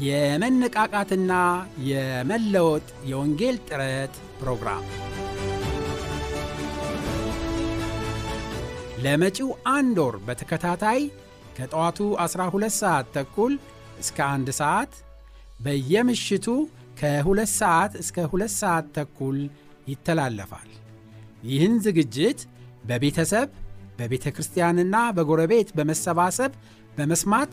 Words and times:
የመነቃቃትና 0.00 1.32
የመለወጥ 1.88 2.86
የወንጌል 3.10 3.56
ጥረት 3.68 4.14
ፕሮግራም 4.40 4.84
ለመጪው 9.04 9.50
አንድ 9.74 9.98
ወር 10.04 10.16
በተከታታይ 10.26 11.00
ከጠዋቱ 11.56 11.98
12 12.24 12.76
ሰዓት 12.80 13.06
ተኩል 13.16 13.52
እስከ 14.00 14.18
አንድ 14.34 14.48
ሰዓት 14.60 14.92
በየምሽቱ 15.60 16.46
ከ2 17.00 17.46
ሰዓት 17.58 17.92
እስከ 18.02 18.26
2 18.28 18.54
ሰዓት 18.60 18.86
ተኩል 18.96 19.38
ይተላለፋል። 19.88 20.70
ይህን 21.50 21.74
ዝግጅት 21.86 22.40
በቤተሰብ 22.84 23.48
በቤተ 23.98 24.26
ክርስቲያንና 24.36 24.96
በጎረቤት 25.16 25.70
በመሰባሰብ 25.78 26.52
በመስማት 26.96 27.52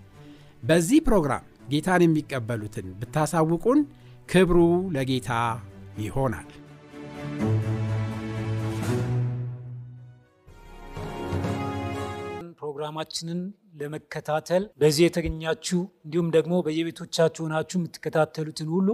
በዚህ 0.63 0.99
ፕሮግራም 1.05 1.43
ጌታን 1.69 2.01
የሚቀበሉትን 2.03 2.87
ብታሳውቁን 2.99 3.79
ክብሩ 4.29 4.57
ለጌታ 4.95 5.29
ይሆናል። 5.97 6.49
ፕሮግራማችንን 12.61 13.39
ለመከታተል 13.81 14.63
በዚህ 14.77 15.03
የተገኛችሁ 15.05 15.79
እንዲሁም 16.05 16.29
ደግሞ 16.35 16.53
በየቤቶቻችሁ 16.65 17.41
ሆናችሁ 17.45 17.77
የምትከታተሉትን 17.79 18.69
ሁሉ 18.75 18.89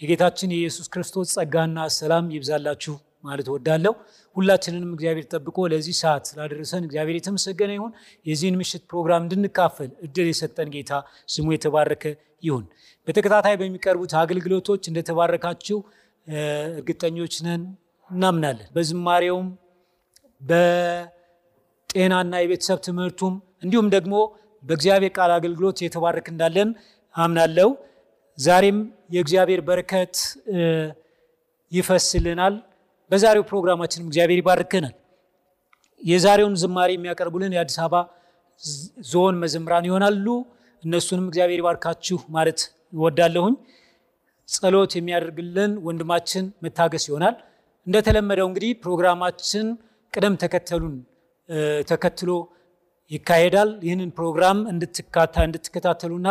የጌታችን 0.00 0.54
የኢየሱስ 0.54 0.88
ክርስቶስ 0.94 1.34
ጸጋና 1.36 1.86
ሰላም 1.96 2.26
ይብዛላችሁ 2.34 2.94
ማለት 3.24 3.46
ወዳለሁ። 3.52 3.92
ሁላችንንም 4.36 4.90
እግዚአብሔር 4.96 5.26
ጠብቆ 5.32 5.58
ለዚህ 5.72 5.94
ሰዓት 6.00 6.24
ስላደረሰን 6.30 6.84
እግዚአብሔር 6.88 7.16
የተመሰገነ 7.18 7.70
ይሁን። 7.76 7.92
የዚህን 8.26 8.56
ምሽት 8.60 8.82
ፕሮግራም 8.90 9.22
እንድንካፈል 9.26 9.90
እድል 10.06 10.28
የሰጠን 10.30 10.70
ጌታ 10.74 10.92
ስሙ 11.34 11.46
የተባረከ 11.54 12.04
ይሁን። 12.44 12.64
በተከታታይ 13.08 13.56
በሚቀርቡት 13.60 14.12
አገልግሎቶች 14.22 14.82
እንደተባረካችሁ 14.90 15.78
እርግጠኞች 16.76 17.34
ነን፣ 17.46 17.62
እናምናለን። 18.10 18.68
በዝማሬውም 18.74 19.46
በጤናና 20.42 22.34
የቤተሰብ 22.42 22.78
ትምህርቱም 22.86 23.34
እንዲሁም 23.64 23.86
ደግሞ 23.94 24.14
በእግዚአብሔር 24.64 25.12
ቃል 25.16 25.30
አገልግሎት 25.36 25.78
የተባረክ 25.84 26.26
እንዳለን 26.32 26.70
አምናለሁ። 27.14 27.68
ዛሬም 28.38 28.78
የእግዚአብሔር 29.14 29.60
በረከት 29.68 30.14
ይፈስልናል። 31.72 32.54
በዛሬው 33.10 33.44
ፕሮግራማችንም 33.50 34.06
እግዚአብሔር 34.08 34.38
ይባርከናል። 34.40 34.94
የዛሬውን 36.00 36.54
ዝማሬ 36.62 36.90
የሚያቀርቡልን 36.94 37.54
የአዲስ 37.56 37.78
አበባ 37.84 37.96
ዞን 39.10 39.36
መዘምራን 39.42 39.86
ይሆናሉ። 39.88 40.26
እነሱንም 40.82 41.26
እግዚአብሔር 41.30 41.60
ይባርካችሁ 41.62 42.18
ማለት 42.36 42.60
እወዳለሁኝ። 42.92 43.54
ጸሎት 44.48 44.92
የሚያደርግልን 44.98 45.72
ወንድማችን 45.86 46.44
መታገስ 46.64 47.04
ይሆናል። 47.08 47.36
እንደተለመደው 47.86 48.46
እንግዲህ 48.50 48.70
ፕሮግራማችን 48.84 49.66
ቅደም 50.14 50.34
ተከተሉን 50.42 50.94
ተከትሎ 51.90 52.30
ይካሄዳል። 53.10 53.70
ይህንን 53.86 54.10
ፕሮግራም 54.16 54.58
እንድትካታ 54.72 55.34
እንድትከታተሉና 55.48 56.28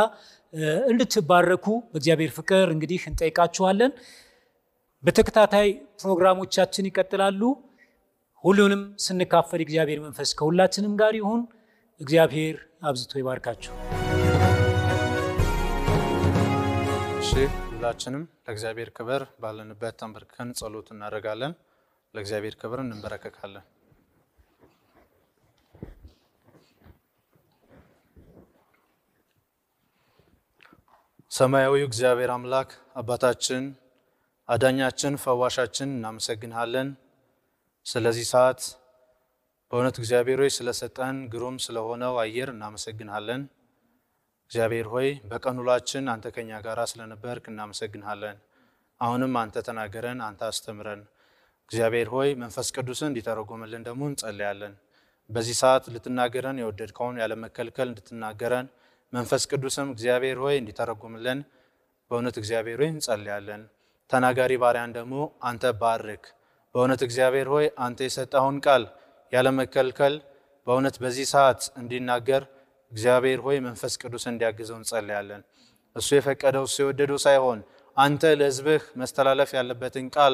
እንድትባረኩ 0.91 1.65
በእግዚአብሔር 1.91 2.31
ፍቅር 2.37 2.67
እንግዲህ 2.75 3.01
እንጠይቃችኋለን። 3.09 3.91
በተከታታይ 5.05 5.69
ፕሮግራሞቻችን 6.01 6.87
ይቀጥላሉ። 6.89 7.41
ሁሉንም 8.43 8.81
ስንካፈል 9.03 9.61
እግዚአብሔር 9.63 9.99
መንፈስ 10.05 10.29
ከሁላችንም 10.39 10.93
ጋር 11.01 11.13
ይሁን። 11.19 11.41
እግዚአብሔር 12.01 12.55
አብዝቶ 12.83 13.13
ይባርካችሁ። 13.21 13.73
እሺ፣ 17.21 17.31
ሁላችንም 17.69 18.23
ለእግዚአብሔር 18.45 18.89
ክብር 18.97 19.23
ባለንበት 19.41 19.95
ተንበርክከን 20.01 20.51
ጸሎት 20.59 20.89
እናደርጋለን። 20.95 21.53
ለእግዚአብሔር 22.13 22.55
ክብር 22.61 22.79
እንበረከካለን። 22.85 23.65
ሰማያዊው 31.31 31.85
እግዚአብሔር 31.87 32.31
አምላክ 32.33 32.69
አባታችን 32.95 33.63
አዳኛችን 34.49 35.13
ፈዋሻችን 35.21 35.89
እናመሰግንሃለን። 35.93 36.89
ስለዚህ 37.85 38.25
ሰዓት 38.31 38.61
በእውነት 39.71 39.95
እግዚአብሔር 40.01 40.39
ሆይ 40.43 40.51
ስለሰጠን 40.55 41.17
ግሩም 41.33 41.55
ስለሆነው 41.65 42.13
አየር 42.23 42.49
እናመሰግንሃለን። 42.53 43.41
እግዚአብሔር 44.51 44.87
ሆይ 44.93 45.07
በቀን 45.31 45.59
ውሏችን 45.61 46.05
አንተ 46.13 46.25
ከኛ 46.35 46.59
ጋር 46.65 46.79
ስለነበርክ 46.91 47.45
እናመሰግንሃለን። 47.51 48.37
አሁንም 49.01 49.33
አንተ 49.41 49.63
ተናገረን፣ 49.67 50.19
አንተ 50.27 50.41
አስተምረን። 50.49 51.01
እግዚአብሔር 51.71 52.09
ሆይ 52.15 52.29
መንፈስ 52.41 52.67
ቅዱስን 52.75 53.09
እንዲተረጎምልን 53.11 53.85
ደግሞ 53.87 54.03
እንጸልያለን። 54.11 54.73
በዚህ 55.29 55.55
ሰዓት 55.61 55.85
ልትናገረን 55.93 56.59
የወደድከውን 56.61 57.17
ያለመከልከል 57.21 57.87
እንድትናገረን 57.91 58.67
መንፈስ 59.13 59.43
ቅዱስም 59.51 59.89
እግዚአብሔር 59.95 60.37
ሆይ 60.43 60.55
እንዲተረጉምልን 60.61 61.39
በእውነት 62.11 62.37
እግዚአብሔር 62.41 62.79
ሆይ 62.83 62.91
እንጸልያለን። 62.93 63.63
ተናጋሪ 64.09 64.53
ባሪያን 64.63 64.91
ደግሞ 64.97 65.15
አንተ 65.43 65.65
ባርክ። 65.81 66.25
በእውነት 66.75 67.01
እግዚአብሔር 67.07 67.47
ሆይ 67.53 67.65
አንተ 67.85 67.99
የሰጠኸውን 68.07 68.57
ቃል 68.65 68.83
ያለመከልከል 69.31 70.15
በእውነት 70.67 70.95
በዚህ 71.03 71.27
ሰዓት 71.33 71.61
እንዲናገር 71.81 72.43
እግዚአብሔር 72.91 73.39
ሆይ 73.45 73.57
መንፈስ 73.65 73.93
ቅዱስ 74.01 74.23
እንዲያግዘው 74.31 74.77
እንጸልያለን። 74.79 75.41
እሱ 75.95 76.07
የፈቀደው 76.15 76.65
እሱ 76.67 76.77
የወደደው 76.83 77.19
ሳይሆን 77.25 77.59
አንተ 77.97 78.23
ለሕዝብህ 78.39 78.83
መስተላለፍ 79.01 79.49
ያለበትን 79.57 80.07
ቃል 80.15 80.33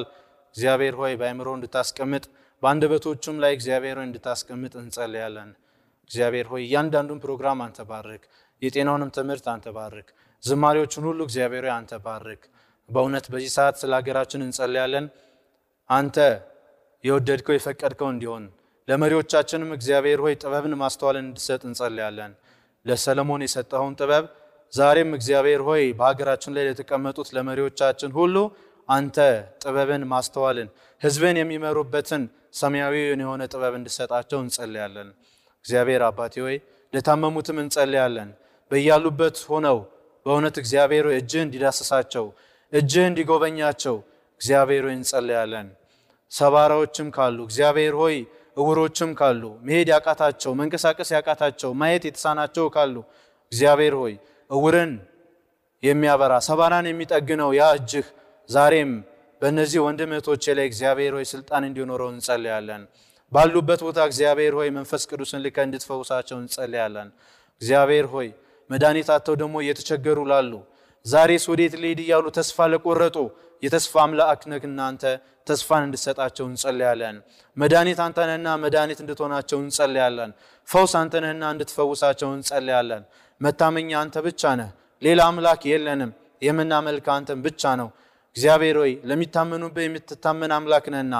እግዚአብሔር 0.54 0.94
ሆይ 1.00 1.12
በአእምሮ 1.20 1.48
እንድታስቀምጥ 1.56 2.24
በአንደበቶቹም 2.62 3.36
ላይ 3.42 3.52
እግዚአብሔር 3.56 3.96
ሆይ 3.98 4.06
እንድታስቀምጥ 4.08 4.72
እንጸልያለን። 4.82 5.50
እግዚአብሔር 6.10 6.46
ሆይ 6.52 6.62
እያንዳንዱን 6.66 7.20
ፕሮግራም 7.24 7.60
አንተ 7.66 7.80
ባርክ። 7.90 8.24
የጤናውንም 8.62 9.12
ትምህርት 9.16 9.46
አንተ 9.52 9.66
ባርክ። 9.76 10.08
ዝማሬዎቹን 10.42 11.04
ሁሉ 11.10 11.20
እግዚአብሔር 11.28 11.64
ሆይ 11.66 11.74
አንተ 11.76 11.94
ባርክ። 12.04 12.42
በእውነት 12.92 13.26
በዚህ 13.32 13.50
ሰዓት 13.56 13.76
ስለ 13.82 13.92
ሀገራችን 13.98 14.44
እንጸልያለን። 14.46 15.06
አንተ 15.90 16.16
የወደድከው 17.04 17.54
የፈቀድከው 17.56 18.08
እንዲሆን 18.12 18.44
ለመሪዎቻችንም 18.88 19.70
እግዚአብሔር 19.76 20.20
ሆይ 20.24 20.34
ጥበብን 20.42 20.74
ማስተዋልን 20.80 21.24
እንድሰጥ 21.26 21.62
እንጸልያለን። 21.68 22.32
ለሰለሞን 22.86 23.42
የሰጠኸውን 23.46 23.94
ጥበብ 24.00 24.24
ዛሬም 24.72 25.10
እግዚአብሔር 25.18 25.60
ሆይ 25.68 25.82
በሀገራችን 25.98 26.54
ላይ 26.56 26.64
ለተቀመጡት 26.68 27.28
ለመሪዎቻችን 27.36 28.10
ሁሉ 28.18 28.36
አንተ 28.88 29.16
ጥበብን 29.62 30.04
ማስተዋልን 30.12 30.68
ሕዝብን 31.02 31.36
የሚመሩበትን 31.40 32.22
ሰማያዊ 32.54 32.94
የሆነ 33.20 33.42
ጥበብ 33.52 33.74
እንድሰጣቸው 33.78 34.38
እንጸልያለን። 34.44 35.08
እግዚአብሔር 35.64 36.02
አባቴ 36.08 36.34
ሆይ 36.46 36.56
ለታመሙትም 36.92 37.58
እንጸልያለን። 37.62 38.30
በያሉበት 38.70 39.36
ሆነው 39.50 39.78
በእውነት 40.26 40.56
እግዚአብሔር 40.62 41.06
እጅህ 41.14 41.42
እንዲዳስሳቸው 41.46 42.26
እጅህ 42.72 43.04
እንዲጎበኛቸው 43.08 43.96
እግዚአብሔር 44.40 44.84
ሆይ 44.86 44.94
እንጸልያለን። 44.98 45.66
ሰባራዎችም 46.32 47.08
ካሉ 47.16 47.38
እግዚአብሔር 47.48 47.94
ሆይ 48.00 48.16
እውሮችም 48.56 49.10
ካሉ 49.18 49.42
መሄድ 49.66 49.88
ያቃታቸው 49.94 50.52
መንቀሳቀስ 50.60 51.10
ያቃታቸው 51.16 51.70
ማየት 51.80 52.04
የተሳናቸው 52.08 52.66
ካሉ 52.76 52.94
እግዚአብሔር 53.52 53.94
ሆይ 54.00 54.14
እውርን 54.50 54.92
የሚያበራ 55.82 56.32
ሰባራን 56.48 56.86
የሚጠግነው 56.90 57.50
ያ 57.58 57.64
እጅህ 57.78 58.06
ዛሬም 58.48 58.90
በእነዚህ 59.42 59.80
ወንድም 59.84 60.10
እህቶቼ 60.14 60.44
ላይ 60.58 60.66
እግዚአብሔር 60.70 61.12
ሆይ 61.16 61.24
ስልጣን 61.32 61.62
እንዲኖረው 61.68 62.08
እንጸልያለን። 62.14 62.82
ባሉበት 63.32 63.80
ቦታ 63.86 63.98
እግዚአብሔር 64.08 64.54
ሆይ 64.58 64.68
መንፈስ 64.76 65.02
ቅዱስን 65.10 65.40
ልከ 65.44 65.56
እንድትፈውሳቸው 65.66 66.36
እንጸልያለን። 66.42 67.08
እግዚአብሔር 67.62 68.06
ሆይ 68.14 68.28
መድኃኒት 68.70 69.08
አጥተው 69.14 69.36
ደግሞ 69.42 69.56
እየተቸገሩ 69.64 70.18
ላሉ 70.32 70.52
ዛሬስ 71.06 71.44
ወዴት 71.50 71.74
ልሄድ 71.82 72.00
እያሉ 72.04 72.26
ተስፋ 72.36 72.66
ለቆረጡ 72.72 73.16
የተስፋ 73.62 73.94
አምላክ 74.04 74.40
ነህ 74.50 74.62
እናንተ 74.68 75.02
ተስፋን 75.46 75.82
እንድትሰጣቸው 75.86 76.44
እንጸልያለን። 76.50 77.16
መድኃኒት 77.56 78.00
አንተ 78.04 78.18
ነህና 78.28 78.48
መድኃኒት 78.62 78.98
እንድትሆናቸው 79.02 79.58
እንጸልያለን። 79.64 80.30
ፈውስ 80.68 80.92
አንተ 81.00 81.14
ነህና 81.24 81.44
እንድትፈውሳቸው 81.54 82.28
እንጸልያለን። 82.36 83.02
መታመኛ 83.40 83.90
አንተ 84.02 84.16
ብቻ 84.26 84.42
ነህ፣ 84.60 84.70
ሌላ 85.02 85.20
አምላክ 85.30 85.62
የለንም። 85.70 86.12
የምናመልክ 86.42 87.06
አንተን 87.16 87.40
ብቻ 87.46 87.62
ነው። 87.80 87.88
እግዚአብሔር 88.36 88.76
ሆይ 88.82 88.92
ለሚታመኑብህ 89.08 89.84
የምትታመን 89.86 90.52
አምላክ 90.56 90.86
ነህና 90.94 91.14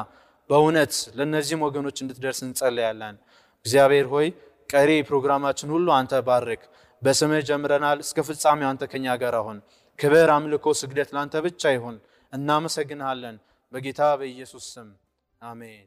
በእውነት 0.50 0.94
ለእነዚህም 1.18 1.60
ወገኖች 1.66 1.96
እንድትደርስ 2.04 2.40
እንጸልያለን። 2.46 3.16
እግዚአብሔር 3.64 4.06
ሆይ 4.14 4.28
ቀሪ 4.70 4.90
ፕሮግራማችን 5.08 5.68
ሁሉ 5.74 5.88
አንተ 5.98 6.12
ባርክ። 6.28 6.62
በስምህ 7.02 7.40
ጀምረናል፣ 7.48 7.98
እስከ 8.04 8.18
ፍጻሜው 8.28 8.68
አንተ 8.68 8.82
ከኛ 8.92 9.06
ጋር 9.22 9.34
አሁን። 9.34 9.58
ክብር፣ 9.98 10.28
አምልኮ፣ 10.36 10.66
ስግደት 10.80 11.08
ለአንተ 11.14 11.34
ብቻ 11.46 11.62
ይሁን። 11.76 11.96
እናመሰግንሃለን። 12.32 13.36
በጌታ 13.72 14.00
በኢየሱስ 14.20 14.64
ስም 14.74 14.88
አሜን። 15.42 15.86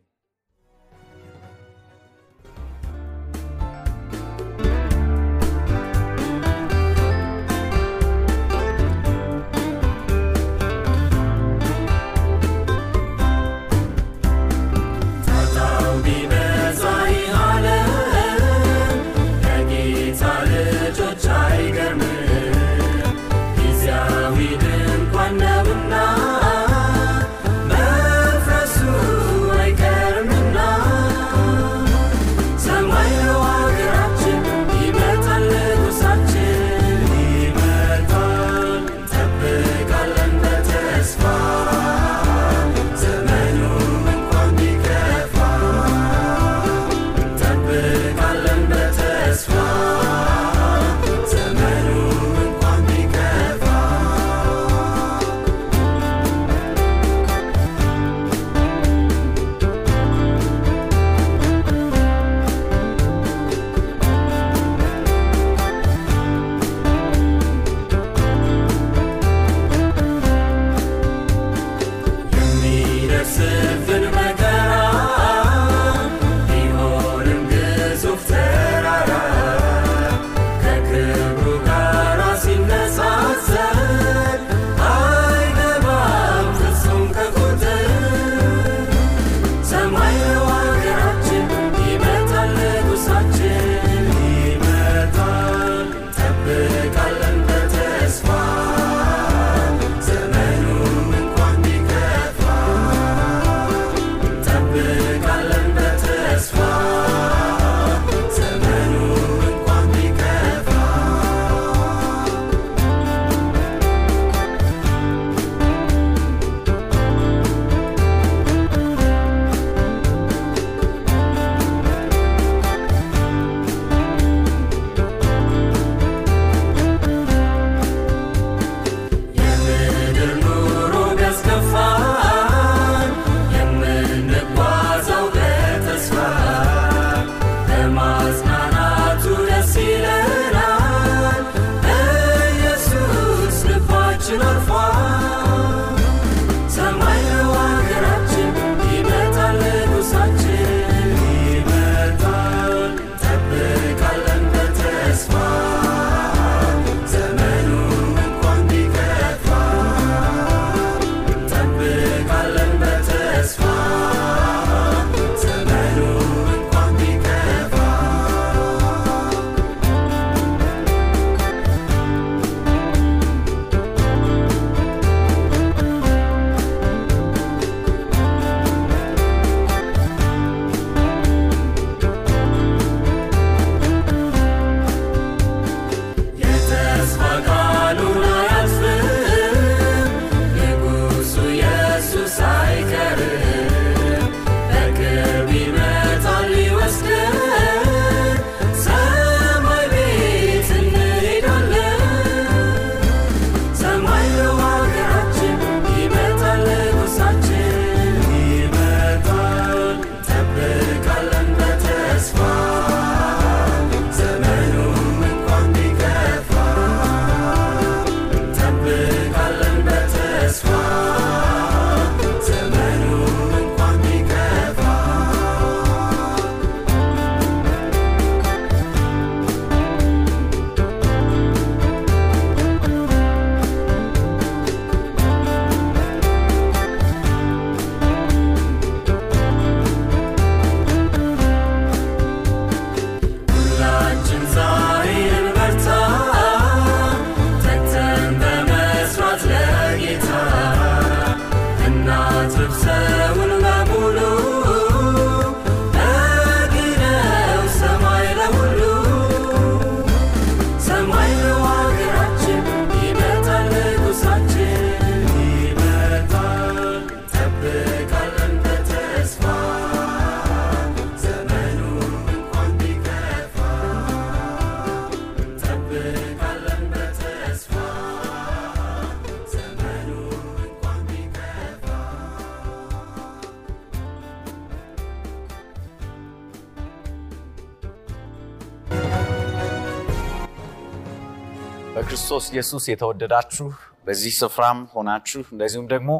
በክርስቶስ 291.95 292.45
ኢየሱስ 292.53 292.83
የተወደዳችሁ 292.91 293.67
በዚህ 294.07 294.33
ስፍራም 294.39 294.79
ሆናችሁ 294.93 295.41
እንደዚሁም 295.53 295.85
ደግሞ 295.93 296.11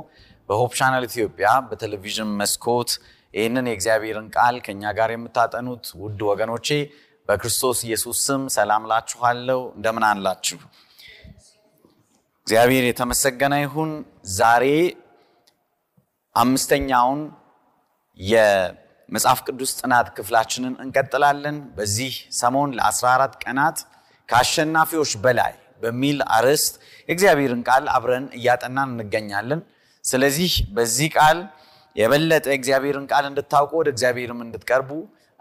በሆፕ 0.50 0.72
ቻናል 0.79 1.03
ኢትዮጵያ 1.08 1.48
በቴሌቪዥን 1.70 2.29
መስኮት 2.39 2.91
ይህንን 3.34 3.65
የእግዚአብሔርን 3.70 4.27
ቃል 4.36 4.58
ከእኛ 4.65 4.91
ጋር 5.00 5.12
የምታጠኑት 5.13 5.88
ውድ 6.01 6.22
ወገኖቼ 6.29 6.67
በክርስቶስ 7.29 7.79
ኢየሱስ 7.88 8.20
ስም 8.27 8.44
ሰላም 8.55 8.86
ላችኋለሁ። 8.91 9.60
እንደምን 9.75 10.05
አላችሁ? 10.10 10.60
እግዚአብሔር 12.48 12.86
የተመሰገነ 12.88 13.53
ይሁን። 13.63 13.91
ዛሬ 14.36 14.65
አምስተኛውን 16.36 17.22
የመጽሐፍ 18.20 19.41
ቅዱስ 19.48 19.74
ጥናት 19.82 20.08
ክፍላችንን 20.17 20.74
እንቀጥላለን። 20.84 21.60
በዚህ 21.77 22.13
ሰሞን 22.39 22.72
ለ14 22.79 23.38
ቀናት 23.44 23.77
ከአሸናፊዎች 24.29 25.13
በላይ 25.24 25.53
በሚል 25.82 26.17
አርዕስት 26.36 26.74
የእግዚአብሔርን 27.10 27.62
ቃል 27.70 27.86
አብረን 27.96 28.25
እያጠናን 28.38 28.91
እንገኛለን። 28.96 29.62
ስለዚህ 30.03 30.53
በዚህ 30.75 31.10
ቃል 31.17 31.38
የበለጠ 31.96 32.48
እግዚአብሔርን 32.58 33.05
ቃል 33.12 33.25
እንድታውቁ 33.29 33.72
ወደ 33.79 33.89
እግዚአብሔርም 33.94 34.39
እንድትቀርቡ 34.46 34.89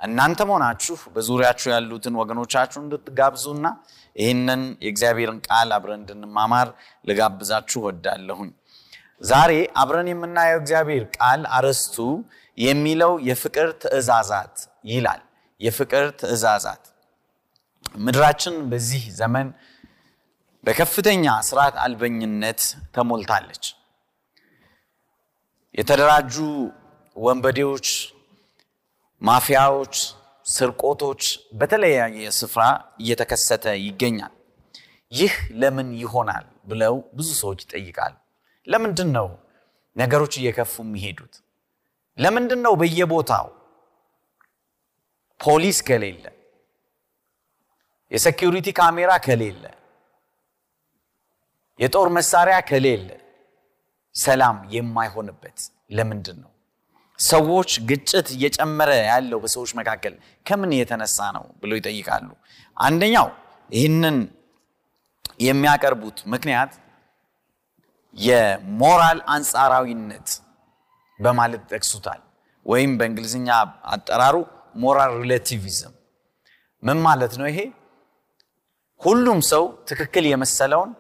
እናንተም 0.01 0.51
ሆናችሁ 0.55 0.97
በዙሪያችሁ 1.15 1.69
ያሉትን 1.73 2.15
ወገኖቻችሁ 2.21 2.79
እንድትጋብዙና 2.83 3.67
ይህንን 4.17 4.63
የእግዚአብሔርን 4.85 5.39
ቃል 5.49 5.69
አብረን 5.77 6.01
እንድንማማር 6.01 6.69
ልጋብዛችሁ 7.05 7.81
ወዳለሁኝ። 7.87 8.51
ዛሬ 9.23 9.53
አብረን 9.83 10.09
የምናየው 10.13 10.59
እግዚአብሔር 10.63 11.05
ቃል 11.17 11.43
አርዕስቱ 11.59 11.97
የሚለው 12.59 13.13
የፍቅር 13.29 13.69
ትእዛዛት 13.83 14.57
ይላል። 14.91 15.23
የፍቅር 15.61 16.05
ትእዛዛት 16.21 16.83
ምድራችን 17.99 18.55
በዚህ 18.71 19.03
ዘመን 19.19 19.49
በከፍተኛ 20.67 21.25
ስርዓት 21.43 21.75
አልበኝነት 21.77 22.61
ተሞልታለች። 22.95 23.65
የተደራጁ 25.75 26.35
ወንበዴዎች፣ 27.17 27.89
ማፊያዎች፣ 29.23 29.95
ስርቆቶች 30.47 31.23
በተለያየ 31.59 32.31
ስፍራ 32.39 32.63
እየተከሰተ 33.03 33.75
ይገኛል። 33.85 34.33
ይህ 35.13 35.33
ለምን 35.61 35.89
ይሆናል 36.03 36.47
ብለው 36.67 36.95
ብዙ 37.17 37.29
ሰዎች 37.41 37.61
ይጠይቃሉ። 37.65 38.15
ለምንድን 38.67 39.11
ነው 39.17 39.29
ነገሮች 39.97 40.35
እየከፉ 40.41 40.75
የሚሄዱት? 40.85 41.35
ለምንድን 42.19 42.61
ነው 42.67 42.75
በየቦታው 42.81 43.47
ፖሊስ 45.41 45.79
ከሌለ፣ 45.89 46.25
የሴኪሪቲ 48.13 48.69
ካሜራ 48.79 49.11
ከሌለ፣ 49.27 49.63
የጦር 51.79 52.09
መሳሪያ 52.17 52.57
ከሌለ 52.69 53.09
ሰላም 54.15 54.57
የማይሆንበት 54.75 55.59
ለምንድን 55.91 56.37
ነው? 56.43 56.51
ሰዎች 57.19 57.71
ግጭት 57.89 58.27
እየጨመረ 58.35 58.91
ያለው 59.09 59.39
በሰዎች 59.45 59.71
መካከል 59.81 60.15
ከምን 60.47 60.71
የተነሳ 60.75 61.19
ነው 61.37 61.45
ብለው 61.61 61.77
ይጠይቃሉ። 61.81 62.29
አንደኛው 62.77 63.29
ይህንን 63.71 64.17
የሚያቀርቡት 65.41 66.19
ምክንያት 66.27 66.73
የሞራል 68.17 69.19
አንጻራዊነት 69.35 70.29
በማለት 71.21 71.63
ይጠቅሱታል። 71.67 72.21
ወይም 72.67 72.93
በእንግሊዝኛ 72.99 73.49
አጠራሩ 73.95 74.37
ሞራል 74.77 75.13
ሪሌቲቪዝም። 75.23 75.95
ምን 76.83 76.99
ማለት 77.07 77.33
ነው 77.41 77.47
ይሄ? 77.51 77.59
ሁሉም 79.01 79.39
ሰው 79.51 79.63
ትክክል 79.89 80.25
የመሰለውን 80.27 80.91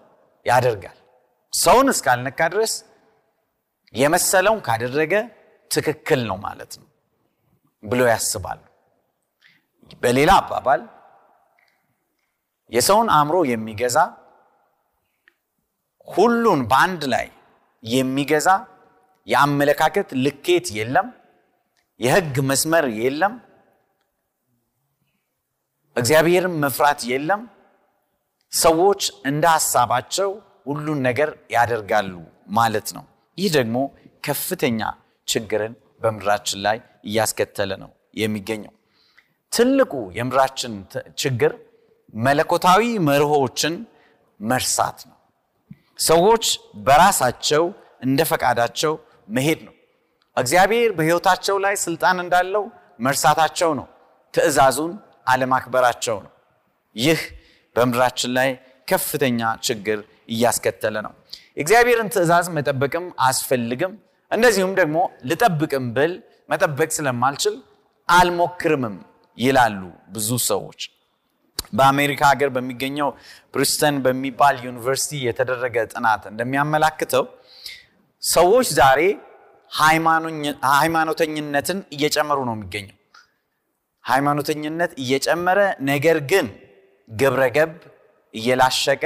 ያደርጋል። 0.46 0.98
ሰውን 1.52 1.88
እስካልነካ 1.92 2.40
ድረስ 2.54 2.72
የመሰለውን 3.94 4.60
ካደረገ 4.66 5.14
ትክክል 5.70 6.20
ነው 6.28 6.36
ማለት 6.46 6.72
ነው 6.80 6.88
ብለው 7.82 8.06
ያስባሉ። 8.12 8.60
በሌላ 10.02 10.30
አባባል 10.40 10.82
የሰውን 12.72 13.08
አእምሮ 13.16 13.36
የሚገዛ 13.50 13.98
ሁሉን 16.08 16.60
በአንድ 16.70 17.02
ላይ 17.12 17.26
የሚገዛ 17.84 18.48
የአመለካከት 19.26 20.08
ልኬት 20.24 20.66
የለም፣ 20.78 21.06
የህግ 22.00 22.36
መስመር 22.48 22.84
የለም፣ 22.98 23.34
እግዚአብሔርን 25.96 26.54
መፍራት 26.64 27.00
የለም። 27.10 27.42
ሰዎች 28.54 29.00
እንደ 29.26 29.44
ሀሳባቸው 29.54 30.30
ሁሉን 30.66 30.98
ነገር 31.08 31.30
ያደርጋሉ 31.50 32.12
ማለት 32.58 32.88
ነው። 32.96 33.04
ይህ 33.38 33.50
ደግሞ 33.56 33.76
ከፍተኛ 34.24 34.80
ችግርን 35.28 35.72
በምድራችን 36.02 36.60
ላይ 36.66 36.78
እያስከተለ 37.04 37.70
ነው 37.82 37.90
የሚገኘው። 38.16 38.72
ትልቁ 39.52 39.92
የምድራችን 40.18 40.72
ችግር 41.22 41.52
መለኮታዊ 42.24 42.82
መርሆችን 43.08 43.74
መርሳት 44.40 44.98
ነው። 45.10 45.18
ሰዎች 46.00 46.44
በራሳቸው 46.86 47.64
እንደ 48.02 48.20
ፈቃዳቸው 48.30 48.92
መሄድ 49.28 49.60
ነው። 49.68 49.74
እግዚአብሔር 50.36 50.90
በሕይወታቸው 50.92 51.56
ላይ 51.64 51.74
ስልጣን 51.84 52.16
እንዳለው 52.24 52.64
መርሳታቸው 53.00 53.70
ነው። 53.80 53.86
ትእዛዙን 54.34 54.92
አለማክበራቸው 55.28 56.16
ነው። 56.24 56.32
ይህ 56.96 57.20
በምድራችን 57.76 58.32
ላይ 58.38 58.50
ከፍተኛ 58.88 59.40
ችግር 59.66 59.98
እያስከተለ 60.28 60.96
ነው። 61.06 61.12
የእግዚአብሔርን 61.56 62.08
ትእዛዝ 62.14 62.46
መጠበቅም 62.56 63.06
አስፈልግም። 63.26 63.92
እንደዚሁም 64.30 64.72
ደግሞ 64.80 64.96
ልጠብቅም 65.30 65.86
ብል 65.96 66.12
መጠበቅ 66.48 66.88
ስለማልችል 66.96 67.54
አልሞክርምም 68.08 68.96
ይላሉ 69.38 69.80
ብዙ 70.14 70.28
ሰዎች። 70.48 70.80
በአሜሪካ 71.72 72.22
ሀገር 72.32 72.48
በሚገኘው 72.56 73.08
ፕሪስተን 73.54 73.96
በሚባል 74.04 74.56
ዩኒቨርሲቲ 74.66 75.20
የተደረገ 75.26 75.76
ጥናት 75.92 76.22
እንደሚያመላክተው 76.32 77.24
ሰዎች 78.22 78.66
ዛሬ 78.78 79.00
ሃይማኖተኝነትን 80.74 81.78
እየጨመሩ 81.94 82.38
ነው 82.48 82.54
የሚገኘው። 82.56 82.96
ሃይማኖተኝነት 84.04 84.92
እየጨመረ 85.02 85.58
ነገር 85.88 86.18
ግን 86.30 86.46
ግብረገብ 87.10 87.72
እየላሸቀ 88.34 89.02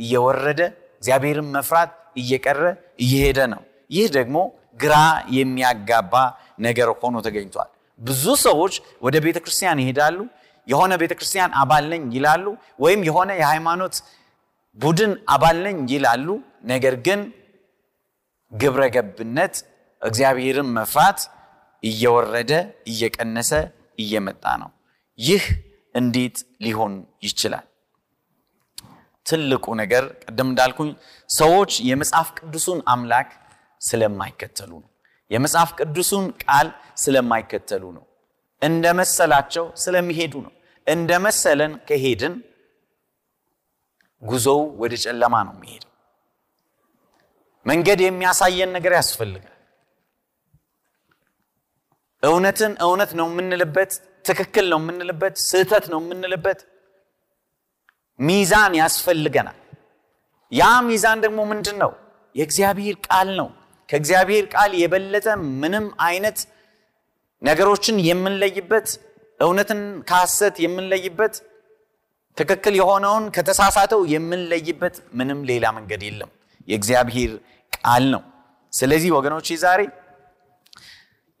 እየወረደ 0.00 0.60
እግዚአብሔርን 0.98 1.48
መፍራት 1.56 1.90
እየቀረ 2.16 2.62
እየሄደ 2.98 3.38
ነው። 3.52 3.62
ይህ 3.90 4.06
ደግሞ 4.16 4.36
ግራ 4.80 4.94
የሚያጋባ 5.36 6.14
ነገር 6.66 6.88
ሆኖ 7.00 7.16
ተገኝቷል። 7.26 7.70
ብዙ 8.00 8.24
ሰዎች 8.44 8.74
ወደ 9.04 9.16
ቤተ 9.24 9.38
ክርስቲያን 9.44 9.80
ይሄዳሉ፣ 9.82 10.18
የሆነ 10.66 10.92
ቤተ 11.02 11.12
ክርስቲያን 11.18 11.52
አባል 11.60 11.84
ነኝ 11.92 12.02
ይላሉ፣ 12.16 12.44
ወይም 12.78 13.00
የሆነ 13.08 13.30
የሃይማኖት 13.40 13.94
ቡድን 14.78 15.12
አባል 15.34 15.56
ነኝ 15.66 15.78
ይላሉ። 15.94 16.26
ነገር 16.64 16.94
ግን 17.06 17.20
ግብረ 18.52 18.82
ገብነት 18.94 19.54
እግዚአብሔርን 20.02 20.68
መፍራት 20.78 21.20
እየወረደ 21.82 22.52
እየቀነሰ 22.86 23.50
እየመጣ 23.98 24.44
ነው። 24.62 24.70
ይህ 25.18 25.44
እንዴት 25.94 26.36
ሊሆን 26.64 26.92
ይችላል? 27.22 27.66
ትልቁ 29.26 29.64
ነገር 29.80 30.04
ቅድም 30.24 30.48
እንዳልኩኝ 30.52 30.88
ሰዎች 31.30 31.72
የመጽሐፍ 31.88 32.28
ቅዱሱን 32.38 32.78
አምላክ 32.92 33.28
ስለማይከተሉ 33.80 34.70
ነው። 34.82 34.88
የመጽሐፍ 35.30 35.70
ቅዱሱን 35.78 36.24
ቃል 36.44 36.68
ስለማይከተሉ 36.96 37.84
ነው። 37.98 38.04
እንደ 38.62 38.86
መሰላቸው 38.98 39.64
ስለሚሄዱ 39.84 40.34
ነው። 40.46 40.52
እንደ 40.86 41.10
መሰለን 41.24 41.72
ከሄድን 41.88 42.34
ጉዞው 44.22 44.60
ወደ 44.82 44.94
ጨለማ 45.04 45.34
ነው 45.46 45.54
የሚሄደው። 45.56 45.88
መንገድ 47.66 47.98
የሚያሳየን 48.02 48.70
ነገር 48.76 48.92
ያስፈልጋል። 48.98 49.48
እውነትን 52.22 52.72
እውነት 52.86 53.10
ነው 53.18 53.26
የምንልበት፣ 53.30 53.92
ትክክል 54.24 54.66
ነው 54.72 54.78
የምንልበት፣ 54.82 55.34
ስህተት 55.44 55.84
ነው 55.92 56.00
የምንልበት 56.02 56.60
ሚዛን 58.18 58.72
ያስፈልገናል። 58.80 59.58
ያ 60.52 60.64
ሚዛን 60.88 61.18
ደግሞ 61.24 61.40
ምንድን 61.50 61.76
ነው? 61.82 61.92
የእግዚአብሔር 62.34 62.96
ቃል 63.06 63.28
ነው። 63.40 63.48
ከእግዚአብሔር 63.88 64.44
ቃል 64.54 64.72
የበለጠ 64.80 65.26
ምንም 65.62 65.86
አይነት 66.06 66.38
ነገሮችን 67.42 67.96
የምንለይበት 68.08 68.88
እውነትን 69.40 69.80
ከሐሰት 70.08 70.56
የምንለይበት 70.64 71.34
ትክክል 72.36 72.74
የሆነውን 72.78 73.24
ከተሳሳተው 73.34 74.02
የምንለይበት 74.12 74.94
ምንም 75.12 75.40
ሌላ 75.50 75.64
መንገድ 75.76 76.02
የለም። 76.06 76.30
የእግዚአብሔር 76.68 77.32
ቃል 77.72 78.04
ነው። 78.14 78.22
ስለዚህ 78.72 79.10
ወገኖች 79.16 79.48
ዛሬ 79.64 79.80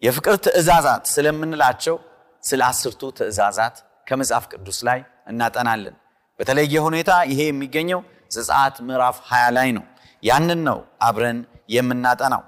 የፍቅር 0.02 0.36
ትእዛዛት 0.44 1.04
ስለምንላቸው 1.12 1.96
ስለ 2.42 2.60
አስርቱ 2.68 3.02
ትእዛዛት 3.18 3.76
ከመጽሐፍ 4.06 4.44
ቅዱስ 4.52 4.78
ላይ 4.88 5.00
እናጠናለን። 5.30 5.96
በተለየ 6.38 6.74
ሁኔታ 6.86 7.10
ይሄ 7.30 7.40
የሚገኘው 7.48 8.00
ዘጸአት 8.30 8.76
ምዕራፍ 8.86 9.16
20 9.28 9.50
ላይ 9.56 9.68
ነው። 9.76 9.84
ያንን 10.22 10.60
ነው 10.68 10.78
አብረን 11.06 11.38
የምናጠናው። 11.74 12.42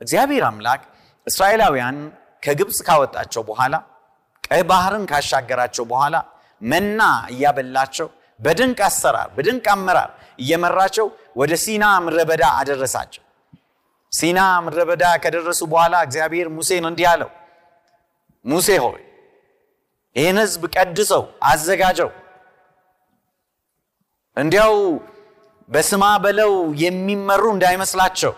እግዚአብሔር 0.00 0.44
አምላክ 0.48 0.82
እስራኤላውያን 1.26 1.98
ከግብፅ 2.42 2.78
ካወጣቸው 2.86 3.42
በኋላ 3.48 3.74
ቀይ 4.44 4.62
ባህርን 4.70 5.04
ካሻገራቸው 5.10 5.84
በኋላ 5.92 6.16
መና 6.62 7.00
እያበላቸው 7.32 8.08
በድንቅ 8.40 8.78
አሰራር 8.88 9.28
በድንቅ 9.36 9.66
አመራር 9.74 10.10
እየመራቸው 10.38 11.06
ወደ 11.40 11.52
ሲና 11.64 11.84
ምድረ 12.04 12.20
በዳ 12.30 12.44
አደረሳቸው። 12.60 13.22
ሲና 14.12 14.40
ምድረ 14.64 14.80
በዳ 14.90 15.04
ከደረሱ 15.22 15.60
በኋላ 15.72 15.94
እግዚአብሔር 16.06 16.48
ሙሴን 16.56 16.84
እንዲህ 16.90 17.06
አለው፣ 17.12 17.30
ሙሴ 18.44 18.68
ሆይ 18.84 19.03
ይህን 20.16 20.38
ሕዝብ 20.42 20.62
ቀድሰው 20.74 21.22
አዘጋጀው፣ 21.48 22.10
እንዲያው 24.36 24.74
በስማ 25.68 26.04
በለው 26.24 26.52
የሚመሩ 26.82 27.42
እንዳይመስላቸው። 27.54 28.32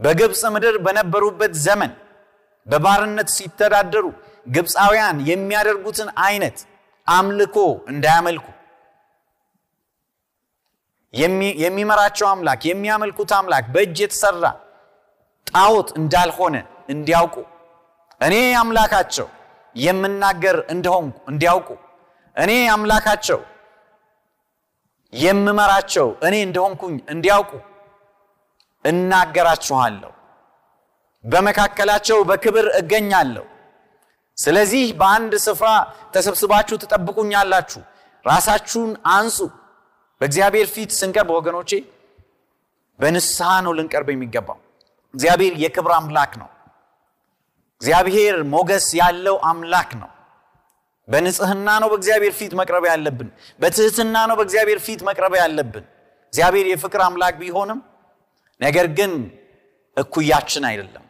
በግብፅ 0.00 0.42
ምድር 0.54 0.76
በነበሩበት 0.84 1.54
ዘመን 1.64 1.92
በባርነት 2.66 3.28
ሲተዳደሩ 3.36 4.06
ግብፃውያን 4.46 5.16
የሚያደርጉትን 5.30 6.08
አይነት 6.24 6.58
አምልኮ 7.06 7.56
እንዳያመልኩ። 7.92 8.46
የሚመራቸው 11.62 12.26
አምላክ 12.32 12.62
የሚያመልኩት 12.68 13.30
አምላክ 13.38 13.64
በእጅ 13.74 13.96
የተሰራ 14.02 14.44
ጣዖት 15.46 15.88
እንዳልሆነ 16.00 16.56
እንዲያውቁ። 16.88 17.34
እኔ 18.20 18.34
አምላካቸው 18.60 19.28
የምናገር 19.76 20.56
እንደሆንኩ 20.68 21.16
እንዲያውቁ 21.28 21.68
እኔ 22.36 22.52
አምላካቸው 22.72 23.40
የምመራቸው 25.12 26.08
እኔ 26.22 26.34
እንደሆንኩኝ 26.46 26.96
እንዲያውቁ 27.08 27.52
እናገራችኋለሁ። 28.84 30.12
በመካከላቸው 31.24 32.18
በክብር 32.28 32.66
እገኛለሁ። 32.78 33.46
ስለዚህ 34.38 34.84
በአንድ 35.00 35.32
ስፍራ 35.46 35.68
ተሰብስባችሁ 36.14 36.76
ትጠብቁኛላችሁ። 36.82 37.82
ራሳችሁን 38.24 38.92
አንጹ። 39.14 39.38
በእግዚአብሔር 40.20 40.68
ፊት 40.74 40.90
ስንቀርብ 40.98 41.30
ወገኖቼ 41.36 41.70
በንስሐ 43.00 43.50
ነው 43.66 43.72
ልንቀርብ 43.78 44.08
የሚገባው። 44.12 44.58
እግዚአብሔር 45.14 45.54
የክብር 45.62 45.92
አምላክ 45.98 46.32
ነው። 46.40 46.48
እግዚአብሔር 47.80 48.36
ሞገስ 48.52 48.86
ያለው 48.98 49.36
አምላክ 49.50 49.90
ነው። 50.00 50.10
በንጽህና 51.08 51.68
ነው 51.82 51.88
በእግዚአብሔር 51.92 52.32
ፊት 52.38 52.52
መቅረብ 52.60 52.84
ያለብን። 52.90 53.28
በትህትና 53.60 54.16
ነው 54.28 54.36
በእግዚአብሔር 54.38 54.80
ፊት 54.86 55.00
መቅረብ 55.08 55.32
ያለብን። 55.40 55.84
እግዚአብሔር 56.32 56.66
የፍቅር 56.70 57.00
አምላክ 57.06 57.34
ቢሆንም 57.40 57.80
ነገር 58.60 58.86
ግን 58.98 59.12
እኩያችን 59.96 60.64
አይደለም። 60.70 61.04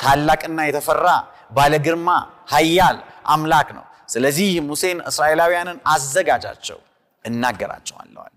ታላቅና 0.00 0.60
የተፈራ 0.66 1.06
ባለግርማ 1.52 2.08
ኃያል 2.52 2.96
አምላክ 3.32 3.68
ነው። 3.76 3.84
ስለዚህ 4.08 4.48
ሙሴን 4.68 4.98
እስራኤላውያንን 5.10 5.78
አዘጋጃቸው 5.92 6.78
እናገራቸዋለሁ 7.24 8.20
አለ። 8.24 8.34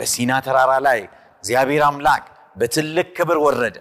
በሲና 0.00 0.32
ተራራ 0.46 0.72
ላይ 0.86 1.00
እግዚአብሔር 1.44 1.82
አምላክ 1.88 2.24
በትልቅ 2.56 3.08
ክብር 3.16 3.38
ወረደ። 3.46 3.76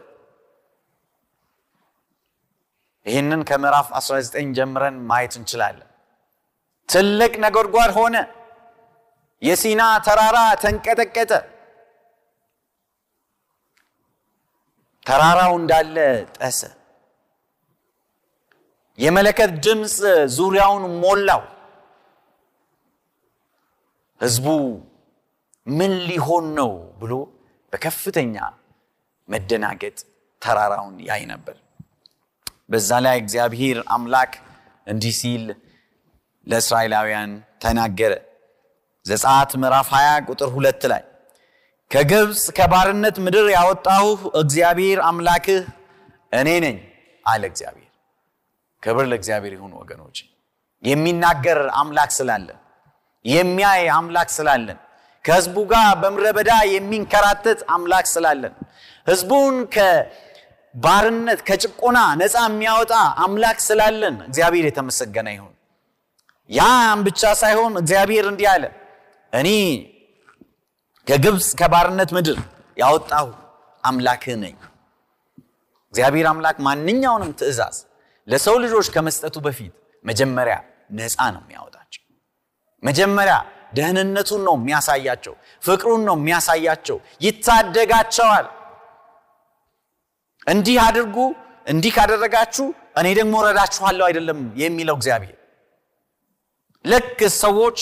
ይህንን 3.09 3.41
ከምዕራፍ 3.49 3.87
19 3.97 4.51
ጀምረን 4.57 4.97
ማየት 5.09 5.33
እንችላለን። 5.39 5.85
ትልቅ 6.89 7.31
ነጎድጓድ 7.43 7.91
ሆነ። 7.97 8.15
የሲና 9.41 9.81
ተራራ 10.05 10.37
ተንቀጠቀጠ። 10.63 11.31
ተራራው 15.05 15.53
እንዳለ 15.59 15.95
ጠሰ። 16.37 16.61
የመለከት 18.99 19.51
ድምፅ 19.65 19.95
ዙሪያውን 20.37 20.83
ሞላው። 21.03 21.41
ህዝቡ 24.21 24.47
ምን 25.67 25.93
ሊሆን 26.09 26.45
ነው 26.59 26.71
ብሎ 27.01 27.13
በከፍተኛ 27.73 28.35
መደናገጥ 29.29 29.97
ተራራውን 30.41 30.95
ያይ 31.09 31.21
ነበር። 31.31 31.55
በዛ 32.69 32.89
ላይ 33.05 33.15
እግዚአብሔር 33.21 33.77
አምላክ 33.89 34.31
እንዲህ 34.87 35.13
ሲል 35.19 35.43
ለእስራኤላውያን 36.47 37.31
ተናገረ። 37.63 38.13
ዘጸአት 39.05 39.51
ምዕራፍ 39.61 39.87
20 39.93 40.27
ቁጥር 40.29 40.49
ሁለት 40.55 40.83
ላይ 40.91 41.03
ከግብፅ 41.91 42.41
ከባርነት 42.57 43.15
ምድር 43.25 43.47
ያወጣሁህ 43.55 44.19
እግዚአብሔር 44.41 44.99
አምላክህ 45.09 45.61
እኔ 46.31 46.49
ነኝ 46.65 46.77
አለ 47.25 47.43
እግዚአብሔር። 47.51 47.85
ክብር 48.83 49.05
ለእግዚአብሔር 49.11 49.53
ይሁን 49.57 49.73
ወገኖች። 49.79 50.17
የሚናገር 50.83 51.59
አምላክ 51.79 52.11
ስላለን፣ 52.17 52.59
የሚያይ 53.25 53.83
አምላክ 53.95 54.29
ስላለን፣ 54.35 54.77
ከህዝቡ 55.25 55.57
ጋር 55.71 55.87
በምድረ 56.01 56.27
በዳ 56.37 56.51
የሚንከራተት 56.73 57.59
አምላክ 57.75 58.05
ስላለን፣ 58.13 58.53
ህዝቡን 59.07 59.55
ከባርነት 60.75 61.39
ከጭቆና 61.47 61.99
ነፃ 62.19 62.35
የሚያወጣ 62.45 62.91
አምላክ 63.23 63.57
ስላለን 63.65 64.15
እግዚአብሔር 64.27 64.65
የተመሰገነ 64.67 65.27
ይሁን። 65.35 65.53
ያም 66.49 66.99
ብቻ 67.07 67.21
ሳይሆን 67.41 67.73
እግዚአብሔር 67.81 68.25
እንዲህ 68.31 68.47
አለ፣ 68.51 68.63
እኔ 69.33 69.49
ከግብፅ 71.07 71.47
ከባርነት 71.59 72.09
ምድር 72.17 72.37
ያወጣሁ 72.77 73.27
አምላክህ 73.83 74.35
ነኝ። 74.43 74.55
እግዚአብሔር 75.93 76.27
አምላክ 76.31 76.57
ማንኛውንም 76.67 77.31
ትእዛዝ 77.39 77.77
ለሰው 78.27 78.55
ልጆች 78.63 78.87
ከመስጠቱ 78.95 79.35
በፊት 79.45 79.73
መጀመሪያ 80.05 80.55
ነፃ 80.97 81.17
ነው 81.35 81.41
የሚያወጣቸው። 81.45 82.03
መጀመሪያ 82.83 83.35
ደህንነቱን 83.75 84.41
ነው 84.47 84.55
የሚያሳያቸው፣ 84.59 85.33
ፍቅሩን 85.63 86.01
ነው 86.07 86.15
የሚያሳያቸው፣ 86.19 86.97
ይታደጋቸዋል። 87.25 88.47
እንዲህ 90.47 90.77
አድርጉ፣ 90.83 91.15
እንዲህ 91.67 91.91
ካደረጋችሁ 91.95 92.65
እኔ 92.99 93.07
ደግሞ 93.19 93.35
ረዳችኋለሁ 93.47 94.03
አይደለም 94.07 94.39
የሚለው 94.61 94.95
እግዚአብሔር። 94.99 95.35
ልክ 96.85 97.19
ሰዎች 97.39 97.79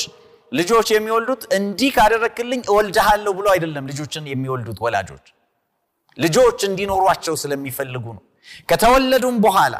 ልጆች 0.52 0.88
የሚወልዱት 0.94 1.42
እንዲህ 1.58 1.90
ካደረግክልኝ 1.96 2.62
እወልድሃለሁ 2.70 3.32
ብሎ 3.40 3.48
አይደለም 3.54 3.86
ልጆችን 3.92 4.26
የሚወልዱት 4.32 4.80
ወላጆች 4.86 5.26
ልጆች 6.18 6.60
እንዲኖሯቸው 6.68 7.36
ስለሚፈልጉ 7.42 8.06
ነው። 8.18 8.24
ከተወለዱም 8.70 9.36
በኋላ 9.46 9.76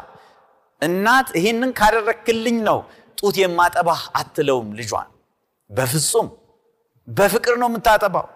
እናት 0.82 1.28
ይህንን 1.38 1.70
ካደረግክልኝ 1.78 2.58
ነው 2.68 2.78
ጡት 3.18 3.36
የማጠባህ 3.42 4.02
አትለውም 4.14 4.68
ልጇን። 4.78 5.08
በፍጹም 5.70 6.28
በፍቅር 7.08 7.54
ነው 7.62 7.68
የምታጠባው፣ 7.70 8.26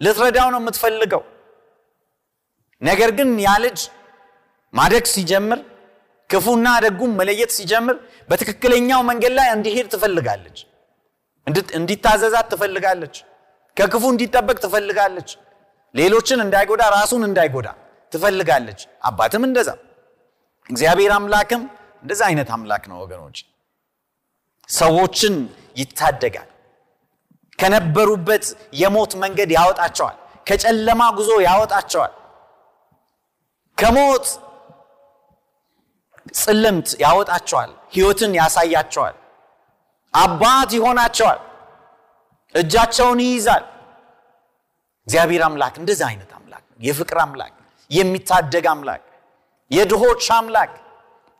ልትረዳው 0.00 0.48
ነው 0.54 0.60
የምትፈልገው። 0.62 1.22
ነገር 2.82 3.10
ግን 3.18 3.30
ያ 3.40 3.52
ልጅ 3.64 3.78
ማደግ 4.74 5.04
ሲጀምር 5.12 5.60
ክፉና 6.30 6.68
ደጉም 6.84 7.12
መለየት 7.18 7.50
ሲጀምር 7.56 7.96
በትክክለኛው 8.28 9.00
መንገድ 9.10 9.32
ላይ 9.38 9.48
እንዲሄድ 9.56 9.86
ትፈልጋለች። 9.92 10.58
እንዲታዘዛት 11.78 12.46
ትፈልጋለች። 12.52 13.16
ከክፉ 13.76 14.04
እንዲጠበቅ 14.12 14.56
ትፈልጋለች። 14.64 15.30
ሌሎችን 15.94 16.38
እንዳይጎዳ 16.44 16.82
ራሱን 16.96 17.22
እንዳይጎዳ 17.28 17.68
ትፈልጋለች። 18.12 18.80
አባትም 19.04 19.44
እንደዛ፣ 19.48 19.68
እግዚአብሔር 20.70 21.12
አምላክም 21.16 21.62
እንደዛ 22.02 22.20
አይነት 22.30 22.48
አምላክ 22.56 22.84
ነው 22.90 22.98
ወገኖች። 23.02 23.38
ሰዎችን 24.70 25.34
ይታደጋል። 25.76 26.48
ከነበሩበት 27.58 28.44
የሞት 28.74 29.12
መንገድ 29.22 29.50
ያወጣቸዋል። 29.56 30.16
ከጨለማ 30.46 31.02
ጉዞ 31.18 31.30
ያወጣቸዋል። 31.46 32.12
ከሞት 33.78 34.26
ጽልምት 36.36 36.88
ያወጣቸዋል። 37.00 37.70
ህይወትን 37.94 38.32
ያሳያቸዋል። 38.38 39.16
አባት 40.14 40.70
ይሆናቸዋል። 40.76 41.40
እጃቸውን 42.54 43.20
ይይዛል። 43.24 43.64
እግዚአብሔር 45.06 45.42
አምላክ 45.46 45.74
እንደዛ 45.80 46.02
አይነት 46.10 46.30
አምላክ 46.36 46.64
የፍቅር 46.80 47.18
አምላክ፣ 47.24 47.54
የሚታደግ 47.90 48.66
አምላክ፣ 48.72 49.02
የድሆች 49.70 50.24
አምላክ፣ 50.36 50.72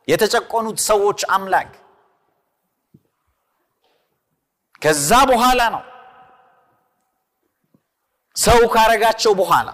የተጨቆኑት 0.08 0.78
ሰዎች 0.86 1.20
አምላክ። 1.34 1.70
ከዛ 4.82 5.10
በኋላ 5.30 5.60
ነው 5.74 5.82
ሰው 8.36 8.60
ካረጋቸው 8.74 9.32
በኋላ 9.40 9.68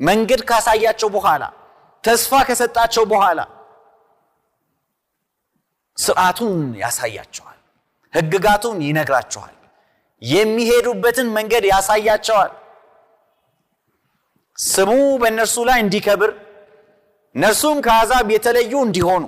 መንገድ 0.00 0.40
ካሳያቸው 0.48 1.08
በኋላ 1.08 1.42
ተስፋ 2.04 2.32
ከሰጣቸው 2.48 3.04
በኋላ 3.12 3.40
ስርዓቱን 5.98 6.52
ያሳያቸዋል። 6.82 7.58
ህግጋቱን 8.14 8.78
ይነግራቸዋል። 8.86 9.54
የሚሄዱበትን 10.22 11.28
መንገድ 11.36 11.64
ያሳያቸዋል። 11.70 12.52
ስሙ 14.58 14.90
በእነርሱ 15.20 15.56
ላይ 15.68 15.78
እንዲከብር 15.82 16.30
እነርሱም 17.34 17.78
ከአሕዛብ 17.84 18.26
የተለዩ 18.34 18.72
እንዲሆኑ 18.86 19.24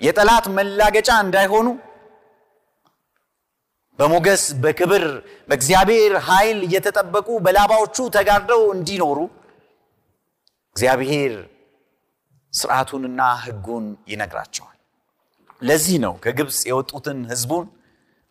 የጠላት 0.00 0.46
መላገጫ 0.56 1.10
እንዳይሆኑ 1.24 1.68
በሞገስ 3.98 4.42
በክብር 4.62 5.04
በእግዚአብሔር 5.48 6.12
ኃይል 6.28 6.58
እየተጠበቁ 6.66 7.28
በላባዎቹ 7.44 7.96
ተጋርደው 8.16 8.62
እንዲኖሩ 8.76 9.18
እግዚአብሔር 10.76 11.32
ስርዓቱንና 12.52 13.20
ሕጉን 13.42 13.84
ይነግራቸዋል። 14.08 14.78
ለዚህ 15.62 15.96
ነው 16.04 16.14
ከግብፅ 16.24 16.58
የወጡትን 16.68 17.18
ሕዝቡን 17.30 17.66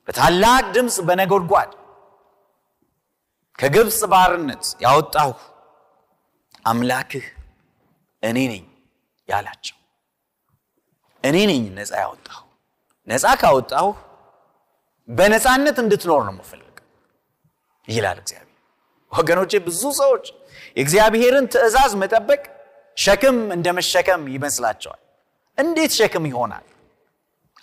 በታላቅ 0.08 0.64
ድምፅ 0.76 0.96
በነጎድጓድ 1.08 1.72
ከግብፅ 3.60 4.00
ባርነት 4.12 4.64
ያወጣሁ 4.84 5.32
አምላክህ 6.66 7.26
እኔ 8.24 8.38
ነኝ 8.52 8.64
ያላቸው። 9.30 9.78
እኔ 11.24 11.38
ነኝ 11.50 11.64
ነፃ 11.78 11.92
ያወጣሁ። 12.04 12.40
ነፃ 13.08 13.26
ካወጣሁ 13.42 13.88
በነፃነት 15.10 15.78
እንድትኖር 15.84 16.22
ነው 16.28 16.34
የምፈልግ 16.36 16.76
ይላል 17.88 18.18
እግዚአብሔር። 18.24 18.48
ወገኖቼ 19.12 19.52
ብዙ 19.66 19.82
ሰዎች 20.00 20.26
የእግዚአብሔርን 20.78 21.46
ትእዛዝ 21.54 21.92
መጠበቅ 22.02 22.42
ሸክም 22.98 23.38
እንደ 23.56 23.68
መሸከም 23.78 24.22
ይመስላቸዋል። 24.34 25.00
እንዴት 25.58 25.92
ሸክም 26.00 26.24
ይሆናል? 26.32 26.66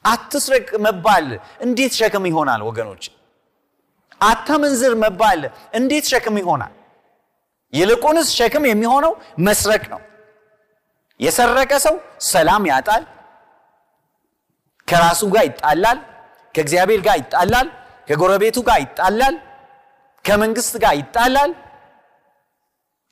አትስረቅ 0.04 0.68
መባል 0.84 1.26
እንዴት 1.64 1.92
ሸክም 2.00 2.24
ይሆናል? 2.30 2.60
ወገኖች 2.68 3.04
አታመንዝር 4.20 4.94
መባል 5.02 5.40
እንዴት 5.78 6.04
ሸክም 6.12 6.36
ይሆናል? 6.42 6.72
ይልቁንስ 7.72 8.28
ሸክም 8.38 8.64
የሚሆነው 8.68 9.12
መስረቅ 9.46 9.82
ነው። 9.92 10.00
የሰረቀ 11.20 11.72
ሰው 11.84 11.94
ሰላም 12.32 12.62
ያጣል፣ 12.70 13.02
ከራሱ 14.88 15.20
ጋር 15.34 15.44
ይጣላል፣ 15.48 15.98
ከእግዚአብሔር 16.54 17.00
ጋር 17.06 17.16
ይጣላል፣ 17.22 17.68
ከጎረቤቱ 18.08 18.56
ጋር 18.68 18.78
ይጣላል፣ 18.84 19.34
ከመንግስት 20.24 20.74
ጋር 20.84 20.94
ይጣላል፣ 21.00 21.50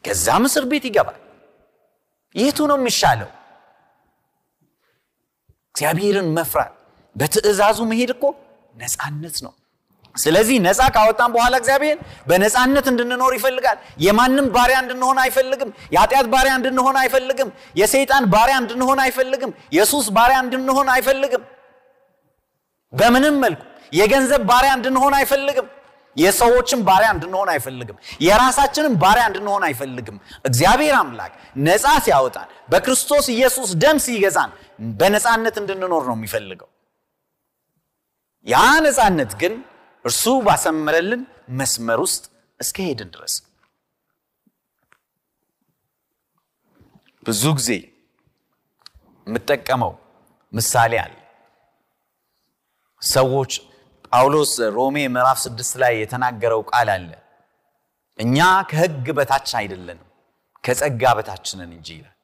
ከዛም 0.06 0.44
እስር 0.48 0.64
ቤት 0.70 0.84
ይገባል። 0.88 1.18
የቱ 2.34 2.58
ነው 2.70 2.76
የሚሻለው? 2.80 3.30
እግዚአብሔርን 5.74 6.28
መፍራት 6.36 6.72
በትእዛዙ 7.16 7.78
መሄድ 7.90 8.10
እኮ 8.14 8.24
ነፃነት 8.74 9.36
ነው። 9.44 9.52
ስለዚህ 10.14 10.56
ነፃ 10.66 10.80
ካወጣን 10.94 11.30
በኋላ 11.34 11.54
እግዚአብሔር 11.60 11.96
በነፃነት 12.28 12.86
እንድንኖር 12.92 13.32
ይፈልጋል። 13.38 13.78
የማንም 14.04 14.46
ባሪያ 14.54 14.76
እንድንሆን 14.84 15.18
አይፈልግም። 15.24 15.70
የኃጢአት 15.94 16.26
ባሪያ 16.34 16.52
እንድንሆን 16.58 16.96
አይፈልግም። 17.02 17.48
የሰይጣን 17.80 18.24
ባሪያ 18.34 18.56
እንድንሆን 18.62 19.00
አይፈልግም። 19.04 19.52
የሱስ 19.76 20.06
ባሪያ 20.16 20.38
እንድንሆን 20.44 20.88
አይፈልግም። 20.94 21.42
በምንም 22.92 23.36
መልኩ 23.44 23.62
የገንዘብ 23.92 24.42
ባሪያ 24.50 24.70
እንድንሆን 24.78 25.14
አይፈልግም። 25.18 25.66
የሰዎችን 26.16 26.80
ባሪያ 26.86 27.08
እንድንሆን 27.14 27.48
አይፈልግም። 27.54 27.96
የራሳችንን 28.26 28.94
ባሪያ 29.02 29.24
እንድንሆን 29.30 29.64
አይፈልግም። 29.68 30.16
እግዚአብሔር 30.48 30.94
አምላክ 31.00 31.32
ነፃ 31.66 31.86
ሲያወጣን 32.06 32.48
በክርስቶስ 32.72 33.26
ኢየሱስ 33.34 33.70
ደም 33.82 33.98
ሲገዛን 34.04 34.52
በነፃነት 35.00 35.56
እንድንኖር 35.62 36.04
ነው 36.10 36.16
የሚፈልገው። 36.18 36.70
ያ 38.46 38.56
ነፃነት 38.84 39.32
ግን 39.40 39.54
እርሱ 40.04 40.24
ባሰመረልን 40.46 41.22
መስመር 41.58 42.00
ውስጥ 42.04 42.24
እስከ 42.60 42.76
ሄድን 42.88 43.08
ድረስ 43.14 43.34
ብዙ 47.22 47.42
ጊዜ 47.58 47.70
የምጠቀመው 49.26 49.92
ምሳሌ 50.52 50.92
አለ። 51.04 51.14
ሰዎች 53.02 53.52
ጳውሎስ 54.12 54.52
ሮሜ 54.76 54.96
ምዕራፍ 55.14 55.38
ስድስት 55.44 55.74
ላይ 55.82 55.94
የተናገረው 56.00 56.60
ቃል 56.70 56.88
አለ። 56.94 57.10
እኛ 58.18 58.36
ከሕግ 58.70 59.06
በታች 59.16 59.50
አይደለንም 59.60 60.06
ከጸጋ 60.64 61.02
በታች 61.18 61.48
ነን 61.58 61.72
እንጂ 61.76 61.88
ይላል። 61.96 62.14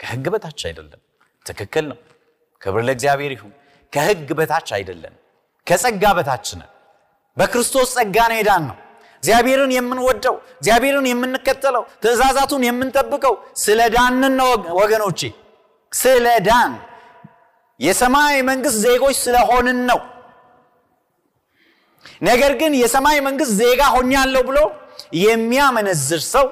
ከሕግ 0.00 0.26
በታች 0.34 0.60
አይደለም። 0.68 1.00
ትክክል 1.46 1.84
ነው። 1.90 1.98
ክብር 2.62 2.82
ለእግዚአብሔር 2.88 3.32
ይሁን። 3.36 3.52
ከሕግ 3.92 4.28
በታች 4.38 4.68
አይደለንም 4.76 5.20
ከጸጋ 5.66 6.04
በታች 6.18 6.48
በክርስቶስ 7.36 7.88
ጸጋ 7.96 8.16
ነው 8.30 8.36
የዳን 8.38 8.62
ነው። 8.70 8.76
እግዚአብሔርን 9.22 9.72
የምንወደው 9.74 10.34
እግዚአብሔርን 10.58 11.06
የምንከተለው 11.10 11.82
ትእዛዛቱን 12.02 12.62
የምንጠብቀው 12.66 13.34
ስለ 13.62 13.80
ዳንን 13.94 14.34
ነው 14.40 14.48
ወገኖቼ፣ 14.78 15.20
ስለ 15.92 16.26
ዳን 16.46 16.72
የሰማይ 17.80 18.36
መንግስት 18.48 18.78
ዜጎች 18.86 19.16
ስለሆንን 19.24 19.80
ነው። 19.90 20.00
ነገር 22.22 22.52
ግን 22.60 22.72
የሰማይ 22.80 23.18
መንግስት 23.26 23.52
ዜጋ 23.60 23.82
ሆኛለሁ 23.94 24.42
ብሎ 24.48 24.58
የሚያመነዝር 25.22 26.22
ሰው 26.34 26.46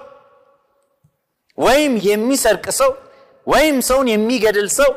ወይም 1.58 1.92
የሚሰርቅ 2.08 2.66
ሰው 2.80 2.90
ወይም 3.46 3.76
ሰውን 3.88 4.08
የሚገድል 4.12 4.68
ሰው 4.78 4.90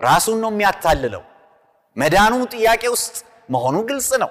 ራሱን 0.00 0.38
ነው 0.42 0.50
የሚያታልለው። 0.52 1.22
መዳኑ 1.96 2.34
ጥያቄ 2.52 2.82
ውስጥ 2.94 3.14
መሆኑ 3.50 3.76
ግልጽ 3.88 4.10
ነው። 4.22 4.30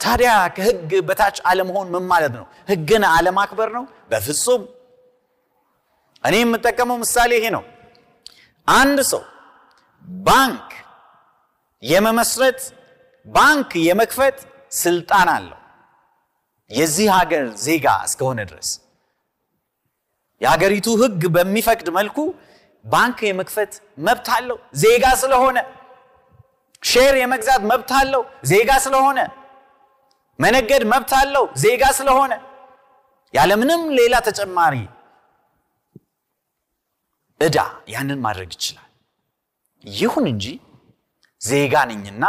ታዲያ 0.00 0.30
ከህግ 0.56 0.90
በታች 1.08 1.36
አለመሆን 1.48 1.86
ምን 1.94 2.04
ማለት 2.12 2.32
ነው? 2.38 2.46
ህግን 2.70 3.02
አለማክበር 3.10 3.68
ነው? 3.76 3.84
በፍጹም። 4.10 4.62
እኔ 6.24 6.34
የምጠቀመው 6.42 6.96
ምሳሌ 7.02 7.30
ይሄ 7.38 7.46
ነው። 7.56 7.62
አንድ 8.68 8.98
ሰው 9.12 9.22
ባንክ 10.26 10.68
የመመስረት 11.82 12.60
ባንክ 13.26 13.70
የመክፈት 13.82 14.38
ስልጣን 14.78 15.28
አለው። 15.34 15.58
የዚህ 16.70 17.06
ሀገር 17.16 17.44
ዜጋ 17.64 17.86
እስከሆነ 18.06 18.40
ድረስ 18.50 18.68
የሀገሪቱ 20.40 20.86
ህግ 21.02 21.22
በሚፈቅድ 21.34 21.88
መልኩ 21.98 22.18
ባንክ 22.84 23.18
የመክፈት 23.24 23.72
መብት 24.06 24.26
አለው። 24.36 24.56
ዜጋ 24.82 25.04
ስለሆነ 25.22 25.58
ሼር 26.82 27.14
የመግዛት 27.20 27.62
መብት 27.70 27.90
አለው። 27.98 28.22
ዜጋ 28.50 28.70
ስለሆነ 28.86 29.18
መነገድ 30.38 30.82
መብት 30.92 31.12
አለው። 31.20 31.44
ዜጋ 31.62 31.84
ስለሆነ 31.98 32.32
ያለምንም 33.34 33.82
ሌላ 33.98 34.14
ተጨማሪ 34.26 34.74
እዳ 37.40 37.58
ያንን 37.88 38.18
ማድረግ 38.26 38.50
ይችላል። 38.56 38.88
ይሁን 39.84 40.26
እንጂ 40.32 40.44
ዜጋ 41.40 41.74
ነኝና 41.90 42.24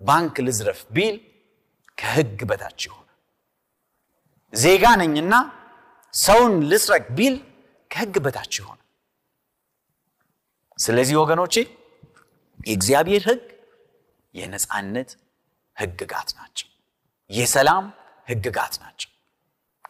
ባንክ 0.00 0.36
ልዝረፍ 0.46 0.80
ቢል 0.96 1.16
ከህግ 1.98 2.38
በታች 2.50 2.80
ይሆናል። 2.86 3.00
ዜጋ 4.52 4.84
ነኝና 5.00 5.34
ሰውን 6.14 6.54
ልስረቅ 6.70 7.04
ቢል 7.18 7.36
ከህግ 7.90 8.14
በታች 8.24 8.52
ይሆናል። 8.60 8.80
ስለዚህ 10.78 11.16
ወገኖቼ 11.22 11.54
የእግዚአብሔር 12.60 13.22
ህግ 13.28 13.42
የነፃነት 14.34 15.10
ህግጋት 15.76 16.28
ናቸው። 16.38 16.68
የሰላም 17.30 17.84
ህግጋት 18.28 18.74
ናቸው። 18.82 19.10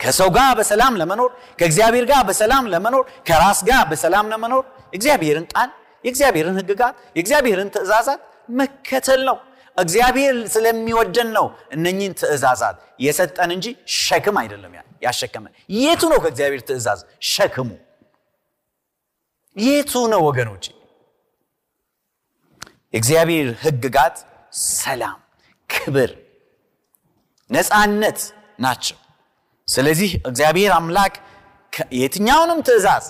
ከሰው 0.01 0.29
ጋር 0.37 0.51
በሰላም 0.59 0.95
ለመኖር 1.01 1.31
ከእግዚአብሔር 1.59 2.05
ጋር 2.11 2.23
በሰላም 2.29 2.65
ለመኖር 2.73 3.05
ከራስ 3.29 3.61
ጋር 3.69 3.83
በሰላም 3.91 4.27
ለመኖር 4.33 4.63
እግዚአብሔርን 4.93 5.47
ቃል 5.53 5.71
የእግዚአብሔርን 6.05 6.57
ህግጋት 6.61 6.95
የእግዚአብሔርን 7.17 7.69
ትእዛዛት 7.75 8.21
መከተል 8.53 9.21
ነው 9.29 9.37
እግዚአብሔር 9.77 10.35
ስለሚወደን 10.55 11.29
ነው 11.37 11.47
እነኝህን 11.73 12.13
ትእዛዛት 12.21 12.77
የሰጠን 13.01 13.51
እንጂ 13.57 13.67
ሸክም 13.99 14.37
አይደለም 14.43 14.73
ያሸከመን 15.03 15.53
የቱ 15.79 16.03
ነው 16.13 16.19
ከእግዚአብሔር 16.25 16.63
ትእዛዝ? 16.69 17.01
ሸክሙ። 17.29 17.71
የቱ 19.57 19.93
ነው 20.13 20.21
ወገኖች 20.29 20.65
የእግዚአብሔር 22.95 23.49
ህግጋት 23.63 24.17
ሰላም 24.75 25.19
ክብር 25.71 26.11
ነፃነት 27.51 28.21
ናቸው። 28.61 28.99
ስለዚህ 29.69 30.11
እግዚአብሔር 30.29 30.73
አምላክ 30.79 31.15
የትኛውንም 31.99 32.61
ትእዛዝ 32.67 33.05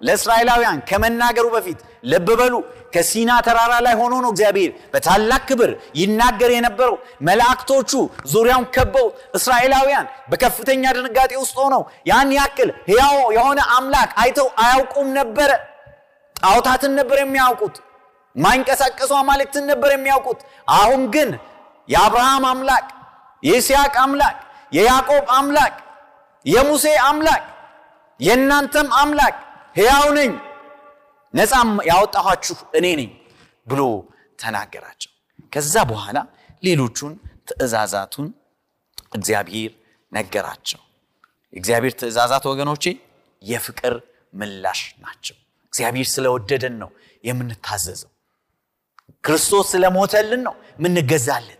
ለእስራኤላውያን 0.00 0.78
ከመናገሩ 0.88 1.46
በፊት 1.54 1.78
ልብ 2.02 2.28
በሉ። 2.38 2.54
ከሲና 2.94 3.30
ተራራ 3.46 3.72
ላይ 3.84 3.94
ሆኖ 4.00 4.14
ነው 4.24 4.30
እግዚአብሔር 4.32 4.70
በታላቅ 4.92 5.40
ክብር 5.48 5.70
ይናገር 6.00 6.50
የነበረው። 6.54 6.96
መላእክቶቹ 7.26 7.90
ዙሪያውን 8.32 8.66
ከበው 8.74 9.06
እስራኤላውያን 9.38 10.06
በከፍተኛ 10.30 10.84
ድንጋጤ 10.96 11.32
ውስጥ 11.42 11.56
ሆነው 11.62 11.82
ያን 12.10 12.32
ያክል 12.38 12.70
ሕያው 12.88 13.18
የሆነ 13.36 13.60
አምላክ 13.76 14.10
አይተው 14.22 14.48
አያውቁም 14.62 15.08
ነበረ። 15.18 15.50
ጣዖታትን 16.36 16.92
ነበር 16.98 17.18
የሚያውቁት 17.20 17.76
ማይንቀሳቀሱ 18.36 19.10
አማልክትን 19.18 19.64
ነበር 19.70 19.90
የሚያውቁት። 19.94 20.40
አሁን 20.74 21.02
ግን 21.14 21.30
የአብርሃም 21.88 22.44
አምላክ፣ 22.50 22.86
የይስሐቅ 23.42 23.94
አምላክ፣ 24.02 24.36
የያዕቆብ 24.72 25.24
አምላክ፣ 25.36 25.74
የሙሴ 26.46 26.84
አምላክ፣ 27.06 27.42
የእናንተም 28.20 28.88
አምላክ 29.00 29.36
ሕያው 29.76 30.06
ነኝ፣ 30.16 30.32
ነፃም 31.34 31.70
ያወጣኋችሁ 31.88 32.56
እኔ 32.78 32.86
ነኝ 32.98 33.10
ብሎ 33.66 33.80
ተናገራቸው። 34.38 35.10
ከዛ 35.52 35.74
በኋላ 35.90 36.18
ሌሎቹን 36.62 37.12
ትእዛዛቱን 37.48 38.26
እግዚአብሔር 39.16 39.72
ነገራቸው። 40.12 40.80
የእግዚአብሔር 41.52 41.94
ትእዛዛት 42.00 42.44
ወገኖቼ 42.50 42.84
የፍቅር 43.42 43.94
ምላሽ 44.34 44.80
ናቸው። 45.04 45.36
እግዚአብሔር 45.72 46.08
ስለወደደን 46.12 46.74
ነው 46.82 46.90
የምንታዘዘው። 47.24 48.10
ክርስቶስ 49.24 49.66
ስለሞተልን 49.72 50.42
ነው 50.46 50.54
የምንገዛለት። 50.76 51.56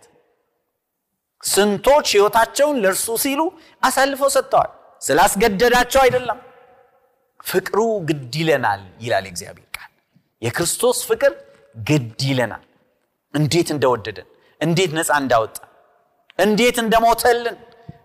ስንቶች 1.44 2.06
ሕይወታቸውን 2.14 2.76
ለእርሱ 2.82 3.06
ሲሉ 3.22 3.40
አሳልፈው 3.82 4.30
ሰጥተዋል። 4.34 4.70
ስላስገደዳቸው 5.02 6.00
አይደለም። 6.02 6.38
ፍቅሩ 7.44 7.78
ግድ 8.08 8.34
ይለናል 8.40 8.82
ይላል 9.00 9.24
የእግዚአብሔር 9.28 9.68
ቃል። 9.76 9.90
የክርስቶስ 10.42 10.98
ፍቅር 11.08 11.32
ግድ 11.88 12.20
ይለናል። 12.28 12.64
እንዴት 13.34 13.68
እንደወደደን፣ 13.74 14.28
እንዴት 14.60 14.92
ነፃ 14.98 15.10
እንዳወጣ፣ 15.22 15.56
እንዴት 16.38 16.76
እንደሞተልን፣ 16.82 17.56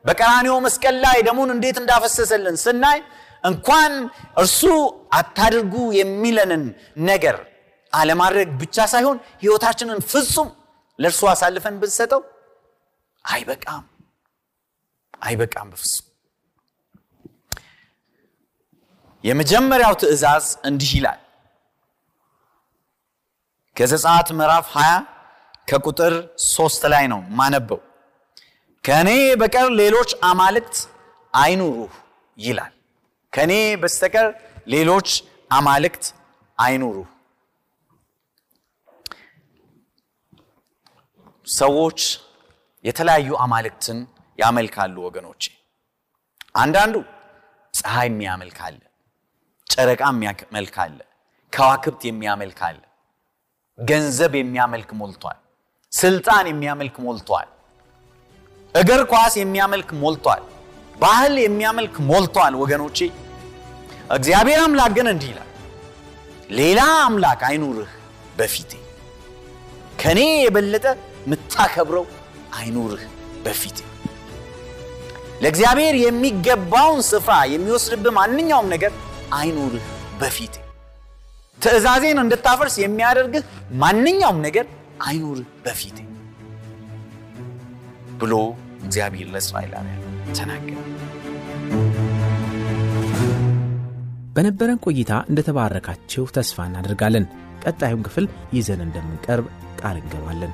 በቀራንዮ 0.08 0.54
መስቀል 0.66 0.96
ላይ 1.04 1.18
ደሙን 1.28 1.50
እንዴት 1.54 1.78
እንዳፈሰሰልን 1.82 2.58
ስናይ 2.64 3.00
እንኳን 3.44 3.94
እርሱ 4.42 4.62
አታድርጉ 5.18 5.74
የሚለንን 5.98 6.64
ነገር 7.10 7.38
አለማድረግ 7.94 8.48
ብቻ 8.62 8.78
ሳይሆን 8.94 9.18
ሕይወታችንን 9.44 10.00
ፍጹም 10.12 10.50
ለእርሱ 11.00 11.22
አሳልፈን 11.32 11.76
ብንሰጠው 11.82 12.22
አይበቃም፣ 13.26 13.84
አይበቃም 15.22 15.70
በፍጹም። 15.74 16.05
የመጀመሪያው 19.26 19.94
ትእዛዝ 20.02 20.48
እንዲህ 20.70 20.92
ይላል 20.98 21.20
ከዘጸአት 23.76 24.28
ምዕራፍ 24.38 24.68
20 24.76 25.00
ከቁጥር 25.68 26.14
ሶስት 26.50 26.84
ላይ 26.94 27.06
ነው 27.14 27.22
ማነበው። 27.38 27.80
ከእኔ 28.84 29.10
በቀር 29.42 29.68
ሌሎች 29.82 30.12
አማልክት 30.30 30.76
አይኑሩህ 31.34 31.94
ይላል። 32.38 32.74
ከእኔ 33.34 33.54
በስተቀር 33.82 34.28
ሌሎች 34.68 35.10
አማልክት 35.52 36.06
አይኑሩህ። 36.58 37.10
ሰዎች 41.48 42.00
የተለያዩ 42.84 43.30
አማልክትን 43.40 44.00
ያመልካሉ 44.40 44.96
ወገኖቼ። 45.08 45.44
አንዳንዱ 46.56 46.96
ፀሐይ 47.74 48.08
የሚያመልክ 48.10 48.58
አለ፣ 48.66 48.80
ጨረቃ 49.76 50.02
የሚያመልክ 50.12 50.76
አለ፣ 50.84 50.98
ከዋክብት 51.54 52.02
የሚያመልክ 52.08 52.60
አለ፣ 52.68 52.80
ገንዘብ 53.80 54.34
የሚያመልክ 54.40 54.90
ሞልቷል፣ 55.00 55.38
ስልጣን 55.94 56.46
የሚያመልክ 56.52 56.96
ሞልቷል፣ 57.06 57.50
እግር 58.76 59.02
ኳስ 59.12 59.34
የሚያመልክ 59.42 59.90
ሞልቷል፣ 60.02 60.44
ባህል 60.96 61.34
የሚያመልክ 61.44 61.96
ሞልቷል። 62.10 62.54
ወገኖቼ 62.62 62.98
እግዚአብሔር 64.12 64.60
አምላክ 64.66 64.92
ግን 64.98 65.08
እንዲህ 65.14 65.30
ይላል፣ 65.34 65.50
ሌላ 66.60 66.80
አምላክ 67.06 67.42
አይኑርህ 67.50 67.92
በፊቴ 68.38 68.72
ከኔ 70.02 70.20
የበለጠ 70.44 70.86
የምታከብረው 71.26 72.06
አይኑርህ 72.58 73.04
በፊቴ። 73.46 73.78
ለእግዚአብሔር 75.42 75.96
የሚገባውን 76.02 77.02
ስፍራ 77.10 77.34
የሚወስድብህ 77.54 78.14
ማንኛውም 78.18 78.68
ነገር 78.74 78.92
አይኑርህ 79.34 79.86
በፊቴ። 80.22 80.54
ትእዛዜን 81.60 82.22
እንድታፈርስ 82.24 82.76
የሚያደርግህ 82.80 83.44
ማንኛውም 83.82 84.40
ነገር 84.46 84.66
አይኑርህ 85.06 85.48
በፊቴ 85.66 85.98
ብሎ 88.20 88.34
እግዚአብሔር 88.86 89.28
ለእስራኤላውያን 89.34 90.04
ተናገረ። 90.38 90.82
በነበረን 94.36 94.82
ቆይታ 94.86 95.14
እንደተባረካችሁ 95.30 96.24
ተስፋ 96.36 96.66
እናደርጋለን። 96.70 97.26
ቀጣዩን 97.64 98.06
ክፍል 98.08 98.26
ይዘን 98.54 98.82
እንደምንቀርብ 98.86 99.46
ቃል 99.80 99.98
እንገባለን። 100.02 100.54